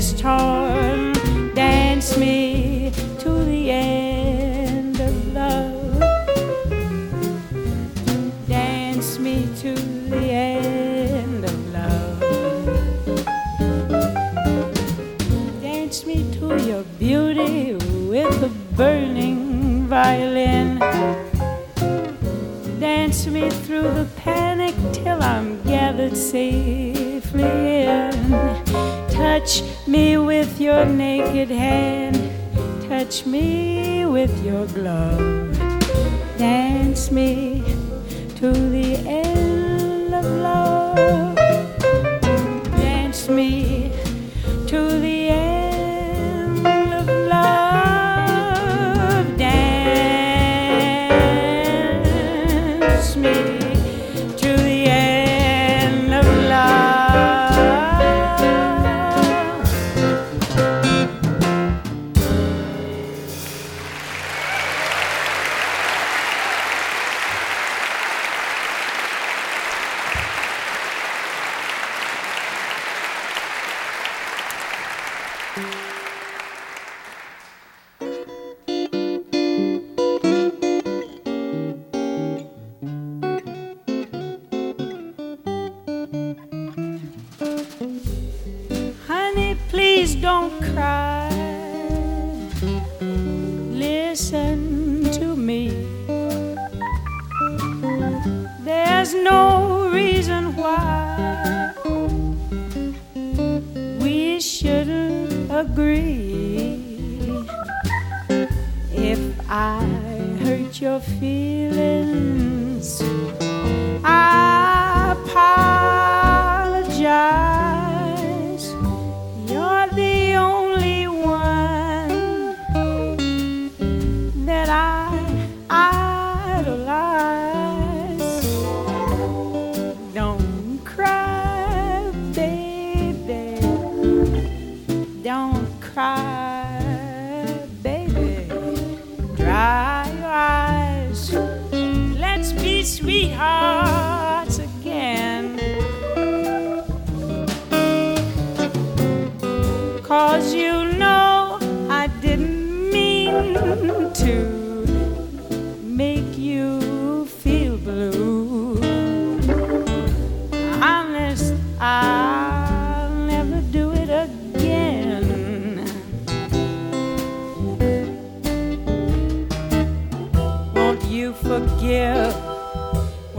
[0.00, 0.89] Thread is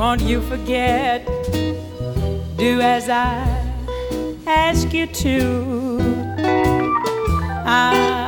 [0.02, 1.24] Won't you forget?
[2.58, 3.46] Do as I
[4.48, 6.00] ask you to.
[7.68, 8.21] I'll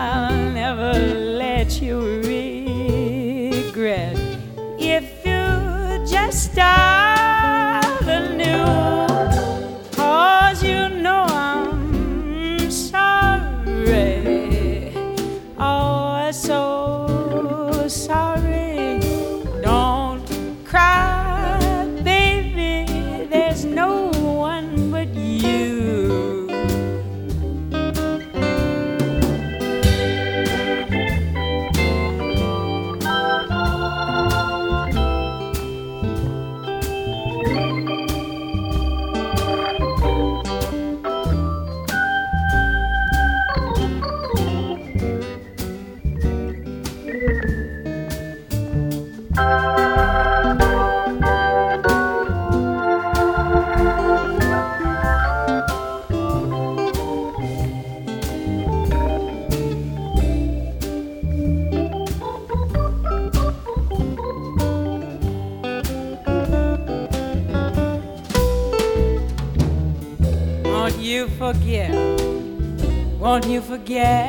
[73.33, 74.22] Won't you forget?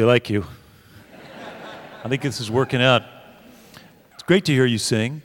[0.00, 0.46] They like you.
[2.02, 3.02] I think this is working out.
[4.14, 5.20] It's great to hear you sing.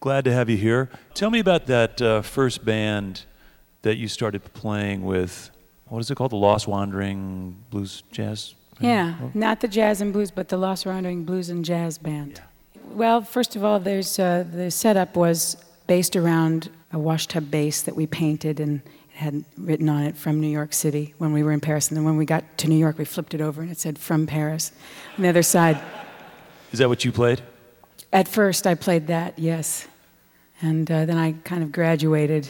[0.00, 0.90] Glad to have you here.
[1.14, 3.24] Tell me about that uh, first band
[3.80, 5.50] that you started playing with.
[5.86, 6.32] What is it called?
[6.32, 8.54] The Lost Wandering Blues Jazz?
[8.80, 12.42] Yeah, not the jazz and blues, but the Lost Wandering Blues and Jazz Band.
[12.90, 15.56] Well, first of all, there's uh, the setup was
[15.86, 18.82] based around a washtub bass that we painted and
[19.18, 21.88] had written on it from New York City when we were in Paris.
[21.88, 23.98] And then when we got to New York, we flipped it over and it said
[23.98, 24.70] from Paris
[25.16, 25.80] on the other side.
[26.70, 27.42] Is that what you played?
[28.12, 29.88] At first, I played that, yes.
[30.62, 32.48] And uh, then I kind of graduated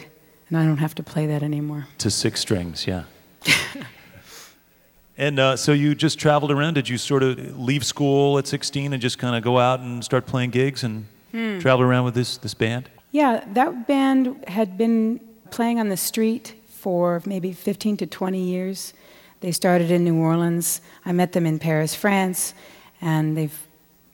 [0.51, 1.87] and I don't have to play that anymore.
[1.99, 3.05] To six strings, yeah.
[5.17, 6.75] and uh, so you just traveled around.
[6.75, 10.05] Did you sort of leave school at 16 and just kind of go out and
[10.05, 12.91] start playing gigs and travel around with this, this band?
[13.11, 18.95] Yeah, that band had been playing on the street for maybe 15 to 20 years.
[19.41, 20.81] They started in New Orleans.
[21.05, 22.55] I met them in Paris, France,
[23.01, 23.59] and they've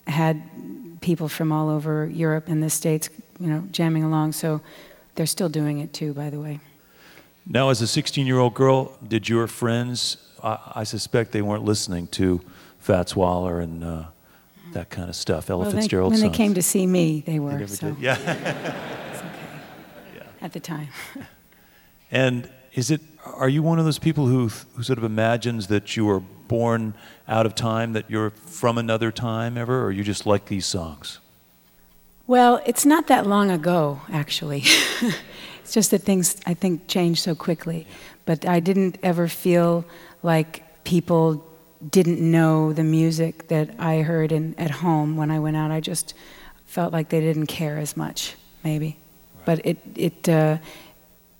[0.06, 0.42] had
[1.00, 3.08] people from all over Europe and the States,
[3.38, 4.32] you know, jamming along.
[4.32, 4.60] So
[5.14, 6.60] they're still doing it too, by the way.
[7.46, 11.64] Now, as a 16 year old girl, did your friends, I, I, suspect they weren't
[11.64, 12.40] listening to
[12.78, 14.04] Fats Waller and uh,
[14.72, 17.58] that kind of stuff, Ella well, Fitzgerald When they came to see me, they were.
[17.58, 17.96] They so.
[18.00, 18.14] Yeah.
[18.14, 18.64] okay.
[20.16, 20.22] yeah.
[20.40, 20.88] At the time.
[22.14, 25.96] and is it, are you one of those people who, who sort of imagines that
[25.96, 26.94] you were born
[27.26, 31.18] out of time, that you're from another time ever, or you just like these songs?
[32.28, 34.60] Well, it's not that long ago, actually.
[35.60, 37.86] it's just that things, I think, change so quickly.
[38.26, 39.84] But I didn't ever feel
[40.22, 41.44] like people
[41.90, 45.72] didn't know the music that I heard in, at home when I went out.
[45.72, 46.14] I just
[46.64, 48.96] felt like they didn't care as much, maybe.
[49.34, 49.46] Right.
[49.46, 50.58] But it, it, uh,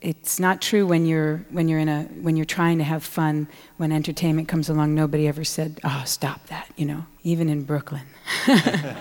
[0.04, 3.48] it's not true when you're when you're in a when you're trying to have fun
[3.78, 8.02] when entertainment comes along nobody ever said oh stop that you know even in brooklyn.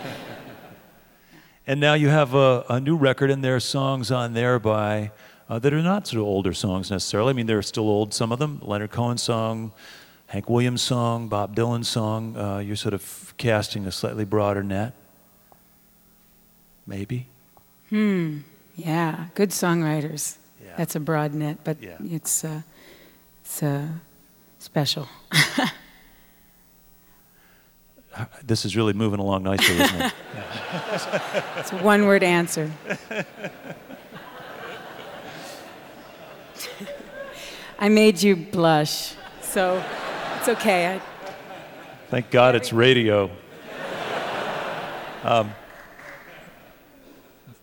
[1.66, 5.12] And now you have a, a, new record and there are songs on there by
[5.48, 7.30] uh, that are not sort of older songs necessarily.
[7.30, 8.60] I mean they're still old some of them.
[8.62, 9.72] Leonard cohen song
[10.28, 14.94] hank williams song bob dylan song uh, you're sort of casting a slightly broader net.
[16.86, 17.28] Maybe.
[17.88, 18.40] Hmm.
[18.76, 19.28] Yeah.
[19.34, 20.36] Good songwriters
[20.78, 21.98] that's a broad net, but yeah.
[22.04, 22.62] it's uh,
[23.42, 23.88] it's uh,
[24.60, 25.08] special.
[28.44, 30.14] this is really moving along nicely, isn't it?
[31.58, 32.72] it's a one-word answer.
[37.80, 39.84] I made you blush, so
[40.38, 40.96] it's okay.
[40.96, 41.02] I...
[42.10, 43.30] Thank God it's radio.
[45.26, 45.54] Um,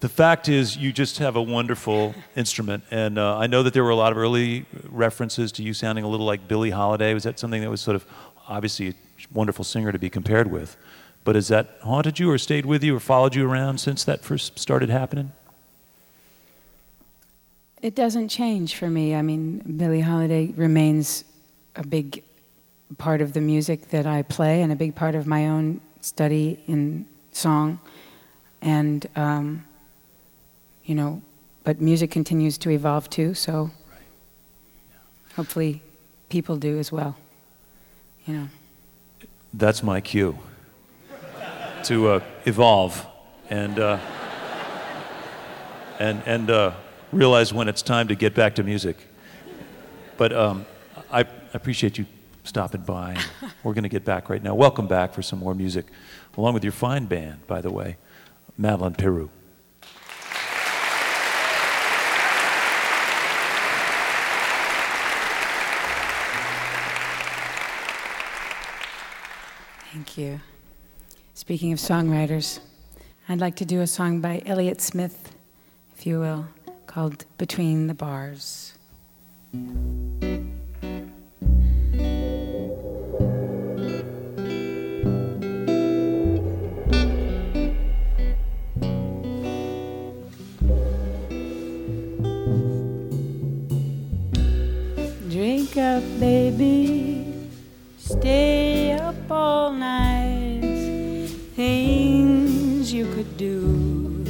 [0.01, 3.85] the fact is, you just have a wonderful instrument, and uh, I know that there
[3.85, 7.13] were a lot of early references to you sounding a little like Billie Holiday.
[7.13, 8.07] Was that something that was sort of
[8.49, 8.95] obviously a
[9.33, 10.79] wonderful singer to be compared with?
[11.23, 14.23] But has that haunted you, or stayed with you, or followed you around since that
[14.23, 15.33] first started happening?
[17.83, 19.15] It doesn't change for me.
[19.15, 21.25] I mean, Billie Holiday remains
[21.77, 22.23] a big
[22.97, 26.63] part of the music that I play, and a big part of my own study
[26.67, 27.81] in song,
[28.63, 29.07] and.
[29.15, 29.67] Um,
[30.85, 31.23] you know,
[31.65, 34.01] but music continues to evolve too, so right.
[34.91, 35.35] yeah.
[35.35, 35.83] hopefully
[36.29, 37.17] people do as well.
[38.27, 38.49] You know.
[39.53, 40.39] That's my cue
[41.85, 43.07] to uh, evolve
[43.49, 43.99] and uh,
[45.99, 46.73] and and uh,
[47.13, 48.97] realize when it's time to get back to music.
[50.17, 50.67] But um,
[51.11, 51.25] I
[51.55, 52.07] appreciate you
[52.45, 53.17] stopping by.
[53.65, 54.55] We're going to get back right now.
[54.55, 55.87] Welcome back for some more music,
[56.37, 57.97] along with your fine band, by the way,
[58.57, 59.31] Madeleine Peyroux.
[70.11, 70.41] Thank you.
[71.35, 72.59] Speaking of songwriters,
[73.29, 75.37] I'd like to do a song by Elliott Smith,
[75.97, 76.49] if you will,
[76.89, 78.73] called Between the Bars.
[95.31, 96.70] Drink up, baby,
[103.41, 104.23] do.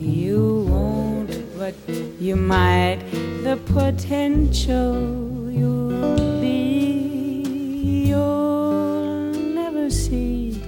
[0.00, 1.74] You won't, but
[2.18, 2.98] you might.
[3.44, 9.30] The potential you'll be, you'll
[9.60, 10.60] never see.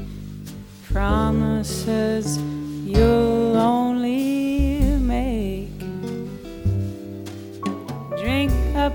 [0.93, 2.39] Promises
[2.87, 5.77] you'll only make.
[8.23, 8.95] Drink up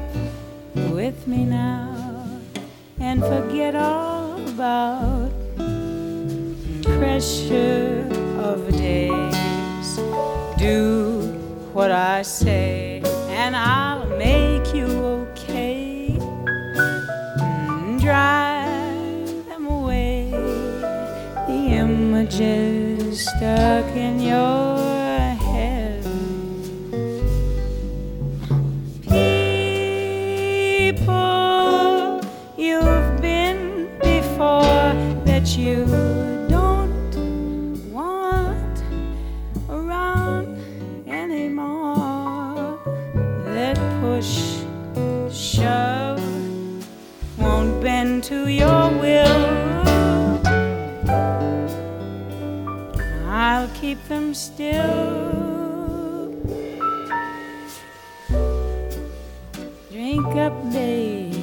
[0.94, 2.40] with me now
[3.02, 5.32] and forget all about
[6.98, 8.25] pressure
[8.56, 9.98] of days.
[10.58, 11.34] Do
[11.74, 16.18] what I say, and I'll make you okay.
[18.00, 20.30] Drive them away,
[21.48, 24.75] the images stuck in your
[54.36, 56.30] still.
[59.92, 61.34] Drink up, babe.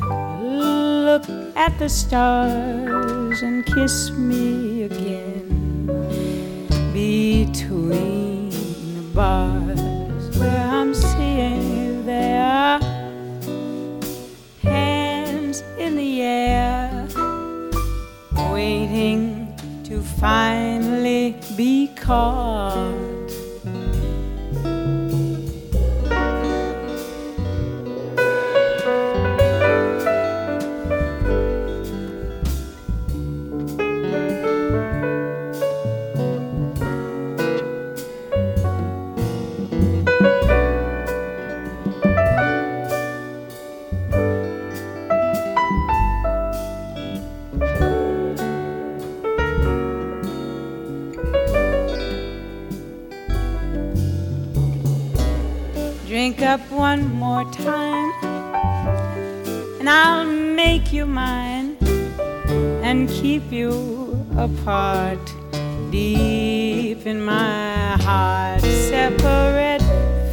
[0.00, 5.46] look at the stars and kiss me again
[6.92, 9.51] between the bars
[22.12, 22.51] be
[56.42, 58.12] up one more time,
[59.78, 61.76] and I'll make you mine
[62.82, 65.20] and keep you apart
[65.90, 69.82] deep in my heart, separate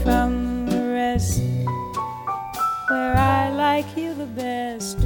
[0.04, 1.42] from the rest,
[2.90, 4.98] where I like you the best,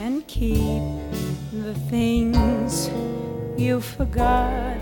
[0.00, 0.82] and keep
[1.52, 2.88] the things
[3.60, 4.73] you forgot.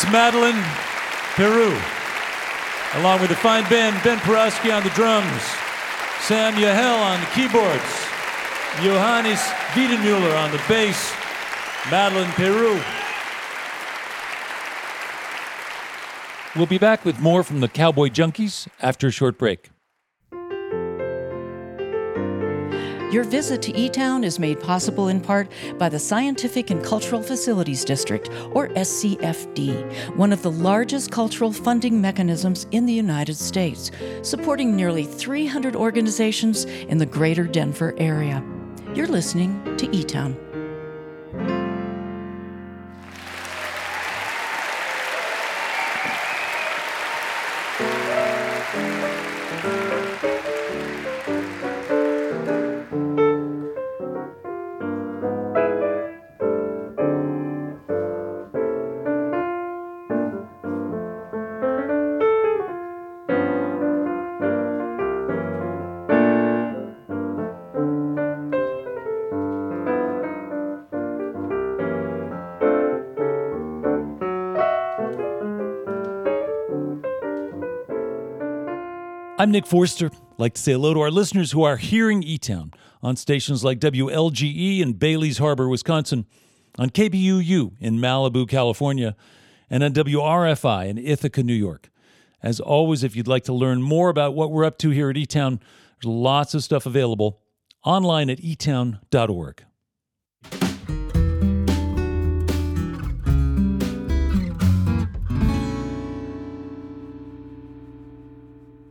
[0.00, 0.62] That's Madeleine
[1.34, 1.78] Peyroux,
[3.00, 5.42] along with the fine band Ben Perowsky on the drums,
[6.20, 7.84] Sam Yahel on the keyboards,
[8.82, 9.40] Johannes
[9.74, 11.12] Weidenmueller on the bass,
[11.90, 12.82] Madeleine Peyroux.
[16.56, 19.70] We'll be back with more from the Cowboy Junkies after a short break.
[23.10, 25.48] Your visit to E Town is made possible in part
[25.78, 32.00] by the Scientific and Cultural Facilities District, or SCFD, one of the largest cultural funding
[32.00, 33.90] mechanisms in the United States,
[34.22, 38.44] supporting nearly 300 organizations in the greater Denver area.
[38.94, 40.04] You're listening to E
[79.40, 80.10] I'm Nick Forster.
[80.12, 83.64] I'd like to say hello to our listeners who are hearing E Town on stations
[83.64, 86.26] like WLGE in Bailey's Harbor, Wisconsin,
[86.78, 89.16] on KBUU in Malibu, California,
[89.70, 91.88] and on WRFI in Ithaca, New York.
[92.42, 95.16] As always, if you'd like to learn more about what we're up to here at
[95.16, 95.58] E Town,
[96.02, 97.40] there's lots of stuff available
[97.82, 99.64] online at etown.org.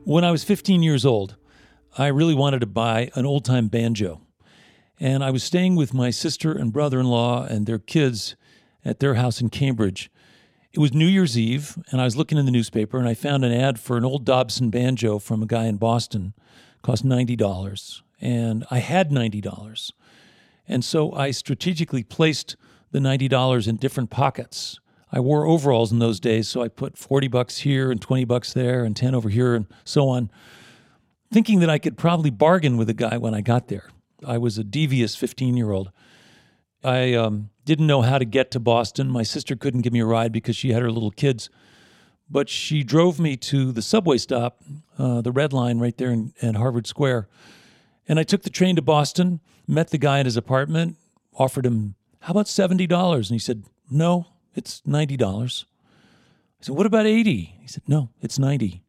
[0.10, 1.36] When I was 15 years old,
[1.96, 4.22] I really wanted to buy an old time banjo.
[5.00, 8.36] And I was staying with my sister and brother in law and their kids
[8.84, 10.10] at their house in Cambridge.
[10.74, 13.46] It was New Year's Eve, and I was looking in the newspaper and I found
[13.46, 16.34] an ad for an old Dobson banjo from a guy in Boston.
[16.78, 18.02] It cost $90.
[18.20, 19.92] And I had $90.
[20.68, 22.56] And so I strategically placed
[22.90, 24.80] the $90 in different pockets.
[25.12, 28.54] I wore overalls in those days, so I put 40 bucks here and 20 bucks
[28.54, 30.30] there and 10 over here and so on,
[31.32, 33.90] thinking that I could probably bargain with the guy when I got there.
[34.26, 35.92] I was a devious 15 year old.
[36.84, 39.10] I um, didn't know how to get to Boston.
[39.10, 41.50] My sister couldn't give me a ride because she had her little kids,
[42.30, 44.62] but she drove me to the subway stop,
[44.98, 47.28] uh, the Red Line right there in, in Harvard Square.
[48.08, 50.98] And I took the train to Boston, met the guy at his apartment,
[51.36, 53.16] offered him, How about $70?
[53.16, 55.66] And he said, No, it's $90.
[56.62, 57.56] I said, What about 80?
[57.62, 58.84] He said, No, it's 90.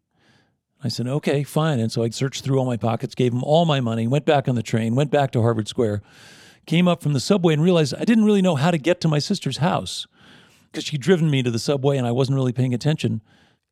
[0.83, 1.79] I said, Okay, fine.
[1.79, 4.49] And so I searched through all my pockets, gave him all my money, went back
[4.49, 6.03] on the train, went back to Harvard Square,
[6.67, 9.09] came up from the subway and realized I didn't really know how to get to
[9.09, 10.07] my sister's house
[10.71, 13.23] because she'd driven me to the subway and I wasn't really paying attention.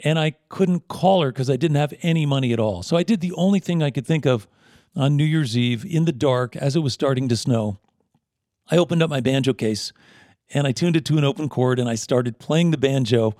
[0.00, 2.82] And I couldn't call her because I didn't have any money at all.
[2.82, 4.46] So I did the only thing I could think of
[4.94, 7.78] on New Year's Eve in the dark as it was starting to snow.
[8.70, 9.92] I opened up my banjo case
[10.52, 13.34] and I tuned it to an open chord and I started playing the banjo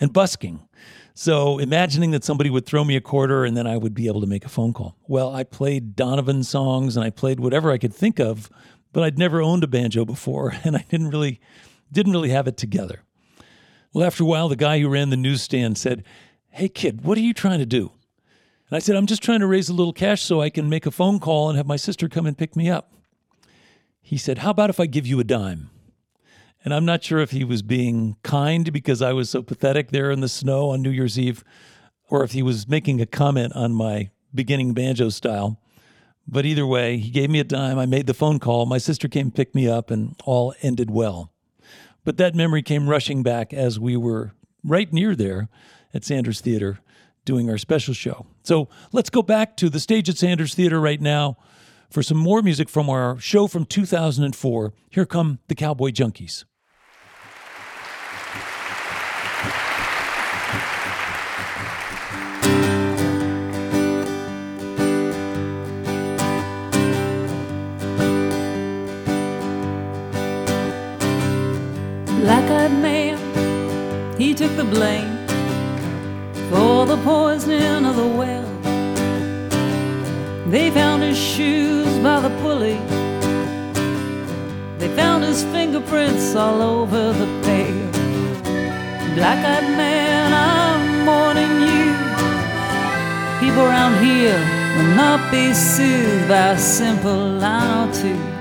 [0.00, 0.66] and busking.
[1.14, 4.20] So imagining that somebody would throw me a quarter and then I would be able
[4.20, 4.96] to make a phone call.
[5.06, 8.50] Well, I played Donovan songs and I played whatever I could think of,
[8.92, 11.40] but I'd never owned a banjo before and I didn't really
[11.92, 13.02] didn't really have it together.
[13.92, 16.02] Well, after a while the guy who ran the newsstand said,
[16.50, 17.92] "Hey kid, what are you trying to do?"
[18.68, 20.86] And I said, "I'm just trying to raise a little cash so I can make
[20.86, 22.92] a phone call and have my sister come and pick me up."
[24.00, 25.70] He said, "How about if I give you a dime?"
[26.64, 30.10] And I'm not sure if he was being kind because I was so pathetic there
[30.10, 31.44] in the snow on New Year's Eve,
[32.08, 35.60] or if he was making a comment on my beginning banjo style.
[36.26, 37.78] But either way, he gave me a dime.
[37.78, 38.64] I made the phone call.
[38.64, 41.30] My sister came pick me up, and all ended well.
[42.02, 45.48] But that memory came rushing back as we were right near there
[45.92, 46.80] at Sanders Theater
[47.26, 48.26] doing our special show.
[48.42, 51.36] So let's go back to the stage at Sanders Theater right now
[51.90, 54.72] for some more music from our show from 2004.
[54.90, 56.44] Here come the Cowboy Junkies.
[74.56, 75.26] The blame
[76.48, 78.48] for the poisoning of the well.
[80.48, 82.78] They found his shoes by the pulley,
[84.78, 87.90] they found his fingerprints all over the pail.
[89.16, 91.88] Black eyed man, I'm warning you.
[93.40, 94.38] People around here
[94.76, 98.33] will not be soothed by a simple line or two.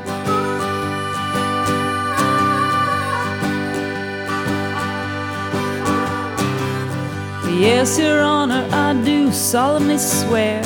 [7.60, 10.64] Yes, Your Honor, I do solemnly swear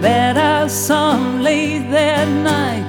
[0.00, 2.88] that I saw him late that night,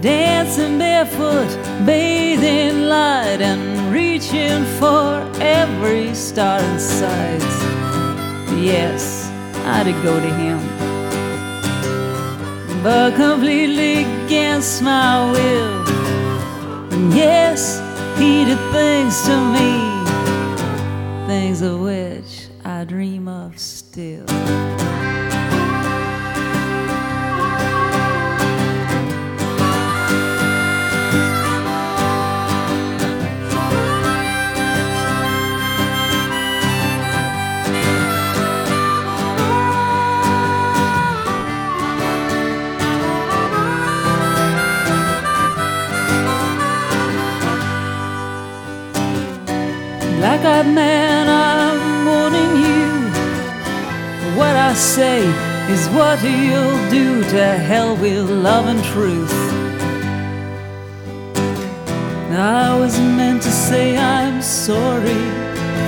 [0.00, 1.50] dancing barefoot,
[1.84, 7.42] bathing light, and reaching for every star in sight.
[8.56, 9.28] Yes,
[9.66, 10.58] I did go to him,
[12.82, 15.86] but completely against my will.
[16.92, 17.78] And yes,
[18.18, 19.87] he did things to me
[21.48, 24.26] things of which I dream of still.
[50.18, 51.17] Black eyed man,
[54.78, 55.26] say
[55.72, 59.34] is what you'll do to hell with love and truth.
[62.30, 65.24] I was meant to say I'm sorry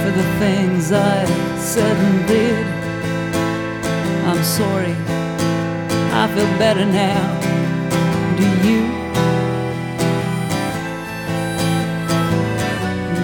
[0.03, 1.25] for the things I
[1.57, 2.67] said and did.
[4.27, 4.97] I'm sorry,
[6.13, 7.41] I feel better now.
[8.37, 9.00] Do you?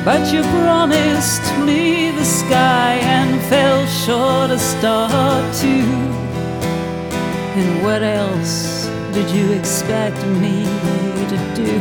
[0.07, 5.11] But you promised me the sky and fell short a star
[5.53, 5.83] too.
[7.59, 10.65] And what else did you expect me
[11.33, 11.73] to do?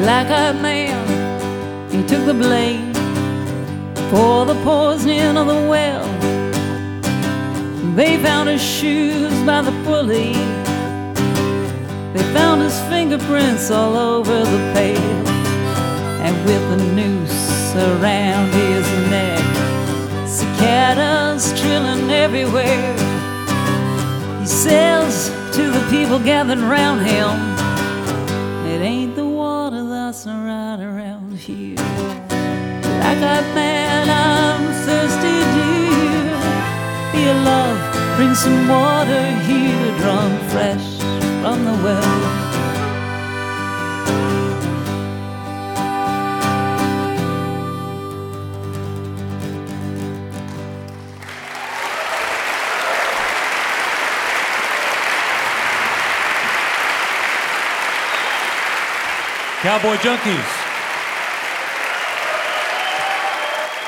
[0.00, 2.94] Black eyed man, he took the blame
[4.10, 6.15] for the poisoning of the well.
[7.96, 10.34] They found his shoes by the pulley.
[12.12, 15.26] They found his fingerprints all over the pail.
[16.20, 19.40] And with a noose around his neck,
[20.28, 22.92] cicadas trilling everywhere.
[24.40, 27.45] He says to the people gathered round him,
[38.46, 40.86] some water here drawn fresh
[41.42, 42.12] from the well.
[59.62, 60.52] Cowboy Junkies.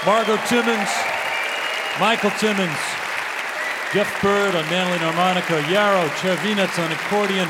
[0.05, 0.91] Margo Timmins,
[2.01, 2.88] Michael Timmins,
[3.95, 7.49] Jeff Bird on mandolin harmonica, Jaro Czerwinec on accordion.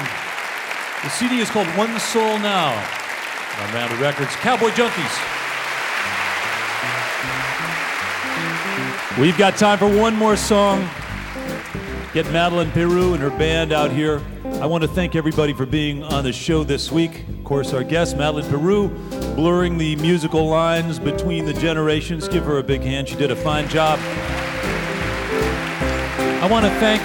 [1.03, 2.74] The CD is called One Soul Now
[3.61, 4.30] on Rounder Records.
[4.36, 5.39] Cowboy Junkies.
[9.18, 10.89] We've got time for one more song.
[12.14, 14.22] Get Madeleine Peyroux and her band out here.
[14.61, 17.26] I want to thank everybody for being on the show this week.
[17.28, 22.28] Of course, our guest, Madeleine Peyroux, blurring the musical lines between the generations.
[22.28, 23.09] Give her a big hand.
[23.09, 23.99] She did a fine job.
[26.49, 27.03] I want to thank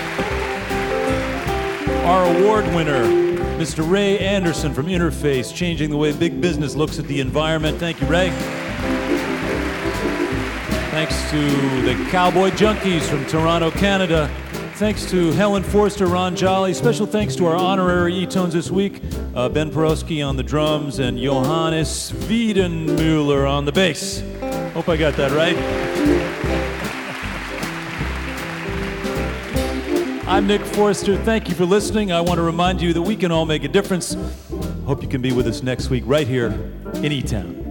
[2.06, 3.04] our award winner,
[3.58, 3.86] Mr.
[3.86, 7.78] Ray Anderson from Interface, changing the way big business looks at the environment.
[7.78, 8.30] Thank you, Ray.
[10.92, 14.34] Thanks to the Cowboy Junkies from Toronto, Canada.
[14.76, 16.74] Thanks to Helen Forster, Ron Jolly.
[16.74, 19.02] Special thanks to our honorary E-tones this week,
[19.36, 24.24] uh, Ben Perowsky on the drums and Johannes Weidenmueller on the bass.
[24.74, 26.33] Hope I got that right.
[30.34, 31.16] I'm Nick Forster.
[31.16, 32.12] Thank you for listening.
[32.12, 34.18] I want to remind you that we can all make a difference.
[34.84, 36.48] Hope you can be with us next week right here
[36.96, 37.54] in E-Town.
[37.54, 37.63] Gonna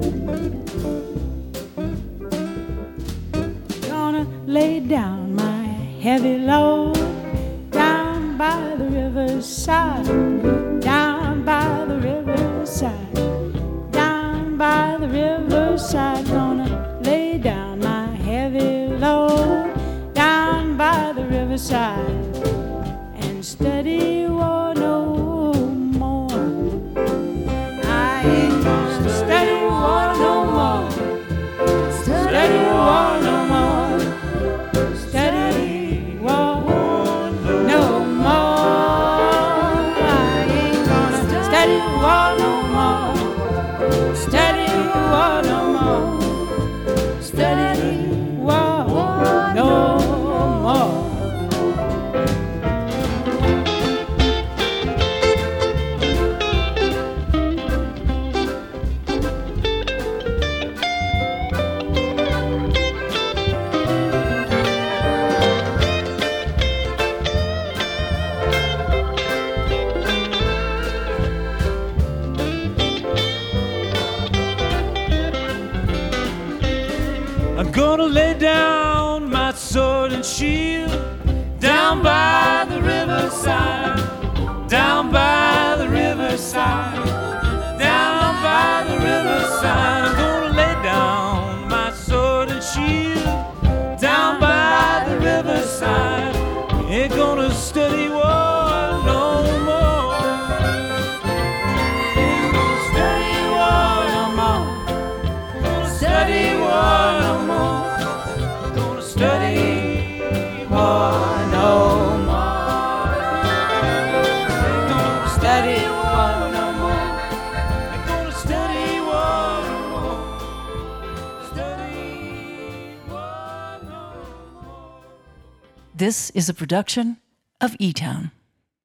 [126.43, 127.19] is a production
[127.61, 128.33] of E Town.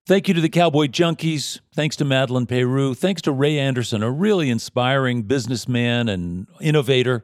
[0.06, 1.60] Thank you to the Cowboy Junkies.
[1.74, 2.96] Thanks to Madeleine Peyroux.
[2.96, 7.24] Thanks to Ray Anderson, a really inspiring businessman and innovator.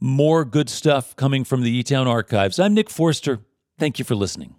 [0.00, 2.58] More good stuff coming from the E Town archives.
[2.58, 3.40] I'm Nick Forster.
[3.78, 4.54] Thank you for listening.